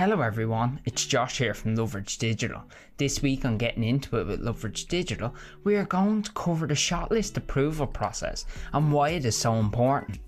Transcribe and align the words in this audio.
Hello 0.00 0.22
everyone, 0.22 0.80
it's 0.86 1.04
Josh 1.04 1.36
here 1.36 1.52
from 1.52 1.76
Loveridge 1.76 2.16
Digital. 2.16 2.62
This 2.96 3.20
week 3.20 3.44
on 3.44 3.58
Getting 3.58 3.84
Into 3.84 4.16
It 4.16 4.28
with 4.28 4.40
Loveridge 4.40 4.88
Digital, 4.88 5.34
we 5.62 5.76
are 5.76 5.84
going 5.84 6.22
to 6.22 6.32
cover 6.32 6.66
the 6.66 6.74
shot 6.74 7.10
list 7.10 7.36
approval 7.36 7.86
process 7.86 8.46
and 8.72 8.90
why 8.90 9.10
it 9.10 9.26
is 9.26 9.36
so 9.36 9.56
important. 9.56 10.18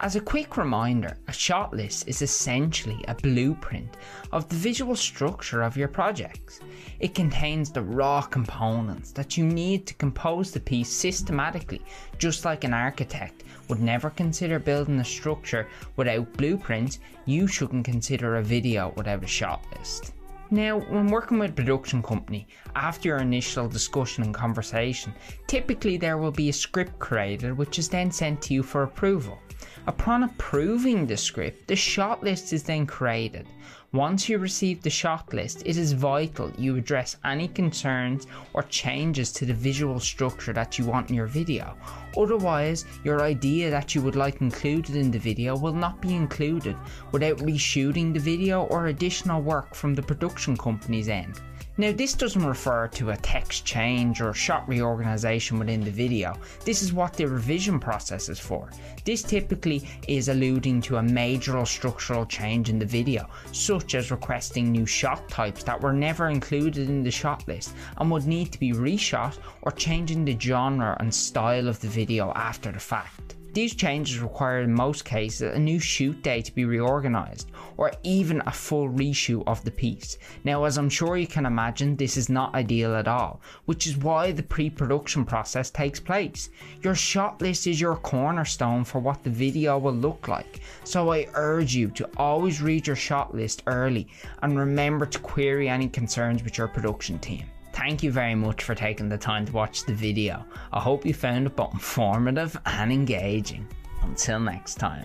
As 0.00 0.16
a 0.16 0.20
quick 0.20 0.56
reminder, 0.56 1.16
a 1.28 1.32
shot 1.32 1.72
list 1.72 2.08
is 2.08 2.20
essentially 2.20 3.04
a 3.06 3.14
blueprint 3.14 3.96
of 4.32 4.48
the 4.48 4.56
visual 4.56 4.96
structure 4.96 5.62
of 5.62 5.76
your 5.76 5.86
projects. 5.88 6.60
It 6.98 7.14
contains 7.14 7.70
the 7.70 7.82
raw 7.82 8.20
components 8.20 9.12
that 9.12 9.36
you 9.36 9.44
need 9.44 9.86
to 9.86 9.94
compose 9.94 10.50
the 10.50 10.58
piece 10.58 10.90
systematically, 10.90 11.80
just 12.18 12.44
like 12.44 12.64
an 12.64 12.74
architect 12.74 13.44
would 13.68 13.80
never 13.80 14.10
consider 14.10 14.58
building 14.58 14.98
a 14.98 15.04
structure 15.04 15.68
without 15.96 16.32
blueprints, 16.34 16.98
you 17.24 17.46
shouldn't 17.46 17.84
consider 17.84 18.36
a 18.36 18.42
video 18.42 18.92
without 18.96 19.22
a 19.22 19.28
shot 19.28 19.64
list. 19.78 20.12
Now, 20.50 20.80
when 20.80 21.08
working 21.08 21.38
with 21.38 21.50
a 21.50 21.54
production 21.54 22.02
company, 22.02 22.46
after 22.76 23.08
your 23.08 23.18
initial 23.18 23.68
discussion 23.68 24.24
and 24.24 24.34
conversation, 24.34 25.14
typically 25.46 25.96
there 25.96 26.18
will 26.18 26.30
be 26.30 26.50
a 26.50 26.52
script 26.52 26.98
created 26.98 27.56
which 27.56 27.78
is 27.78 27.88
then 27.88 28.10
sent 28.10 28.42
to 28.42 28.54
you 28.54 28.62
for 28.62 28.82
approval. 28.82 29.38
Upon 29.86 30.24
approving 30.24 31.06
the 31.06 31.16
script, 31.16 31.68
the 31.68 31.76
shot 31.76 32.22
list 32.22 32.52
is 32.52 32.62
then 32.62 32.86
created. 32.86 33.46
Once 33.94 34.28
you 34.28 34.38
receive 34.38 34.82
the 34.82 34.90
shot 34.90 35.32
list, 35.32 35.62
it 35.64 35.76
is 35.76 35.92
vital 35.92 36.50
you 36.58 36.74
address 36.74 37.16
any 37.24 37.46
concerns 37.46 38.26
or 38.52 38.64
changes 38.64 39.30
to 39.30 39.46
the 39.46 39.54
visual 39.54 40.00
structure 40.00 40.52
that 40.52 40.76
you 40.76 40.84
want 40.84 41.08
in 41.10 41.14
your 41.14 41.28
video. 41.28 41.76
Otherwise, 42.16 42.86
your 43.04 43.22
idea 43.22 43.70
that 43.70 43.94
you 43.94 44.02
would 44.02 44.16
like 44.16 44.40
included 44.40 44.96
in 44.96 45.12
the 45.12 45.18
video 45.20 45.56
will 45.56 45.72
not 45.72 46.00
be 46.00 46.12
included 46.12 46.76
without 47.12 47.38
reshooting 47.38 48.12
the 48.12 48.18
video 48.18 48.64
or 48.64 48.88
additional 48.88 49.40
work 49.40 49.76
from 49.76 49.94
the 49.94 50.02
production 50.02 50.56
company's 50.56 51.08
end. 51.08 51.40
Now 51.76 51.90
this 51.90 52.14
doesn't 52.14 52.46
refer 52.46 52.86
to 52.86 53.10
a 53.10 53.16
text 53.16 53.64
change 53.64 54.20
or 54.20 54.32
shot 54.32 54.68
reorganization 54.68 55.58
within 55.58 55.80
the 55.80 55.90
video. 55.90 56.36
This 56.64 56.82
is 56.82 56.92
what 56.92 57.14
the 57.14 57.26
revision 57.26 57.80
process 57.80 58.28
is 58.28 58.38
for. 58.38 58.70
This 59.04 59.24
typically 59.24 59.88
is 60.06 60.28
alluding 60.28 60.82
to 60.82 60.98
a 60.98 61.02
major 61.02 61.58
or 61.58 61.66
structural 61.66 62.26
change 62.26 62.70
in 62.70 62.78
the 62.78 62.86
video, 62.86 63.28
such 63.50 63.96
as 63.96 64.12
requesting 64.12 64.70
new 64.70 64.86
shot 64.86 65.28
types 65.28 65.64
that 65.64 65.80
were 65.80 65.92
never 65.92 66.28
included 66.28 66.88
in 66.88 67.02
the 67.02 67.10
shot 67.10 67.48
list 67.48 67.74
and 67.96 68.08
would 68.08 68.26
need 68.26 68.52
to 68.52 68.60
be 68.60 68.70
reshot 68.70 69.36
or 69.62 69.72
changing 69.72 70.24
the 70.24 70.38
genre 70.38 70.96
and 71.00 71.12
style 71.12 71.66
of 71.66 71.80
the 71.80 71.88
video 71.88 72.30
after 72.36 72.70
the 72.70 72.78
fact. 72.78 73.33
These 73.54 73.76
changes 73.76 74.18
require 74.18 74.62
in 74.62 74.74
most 74.74 75.04
cases 75.04 75.54
a 75.54 75.58
new 75.60 75.78
shoot 75.78 76.20
day 76.24 76.42
to 76.42 76.52
be 76.52 76.64
reorganised, 76.64 77.52
or 77.76 77.92
even 78.02 78.42
a 78.46 78.50
full 78.50 78.88
reshoot 78.88 79.44
of 79.46 79.62
the 79.62 79.70
piece. 79.70 80.18
Now, 80.42 80.64
as 80.64 80.76
I'm 80.76 80.90
sure 80.90 81.16
you 81.16 81.28
can 81.28 81.46
imagine, 81.46 81.94
this 81.94 82.16
is 82.16 82.28
not 82.28 82.52
ideal 82.56 82.96
at 82.96 83.06
all, 83.06 83.40
which 83.66 83.86
is 83.86 83.96
why 83.96 84.32
the 84.32 84.42
pre 84.42 84.70
production 84.70 85.24
process 85.24 85.70
takes 85.70 86.00
place. 86.00 86.50
Your 86.82 86.96
shot 86.96 87.40
list 87.40 87.68
is 87.68 87.80
your 87.80 87.94
cornerstone 87.94 88.82
for 88.82 88.98
what 88.98 89.22
the 89.22 89.30
video 89.30 89.78
will 89.78 89.94
look 89.94 90.26
like, 90.26 90.58
so 90.82 91.12
I 91.12 91.28
urge 91.34 91.76
you 91.76 91.90
to 91.90 92.10
always 92.16 92.60
read 92.60 92.88
your 92.88 92.96
shot 92.96 93.36
list 93.36 93.62
early 93.68 94.08
and 94.42 94.58
remember 94.58 95.06
to 95.06 95.18
query 95.20 95.68
any 95.68 95.88
concerns 95.88 96.42
with 96.42 96.58
your 96.58 96.66
production 96.66 97.20
team. 97.20 97.46
Thank 97.84 98.02
you 98.02 98.12
very 98.12 98.34
much 98.34 98.64
for 98.64 98.74
taking 98.74 99.10
the 99.10 99.18
time 99.18 99.44
to 99.44 99.52
watch 99.52 99.84
the 99.84 99.92
video. 99.92 100.46
I 100.72 100.80
hope 100.80 101.04
you 101.04 101.12
found 101.12 101.46
it 101.46 101.54
both 101.54 101.74
informative 101.74 102.58
and 102.64 102.90
engaging. 102.90 103.68
Until 104.00 104.40
next 104.40 104.76
time. 104.76 105.04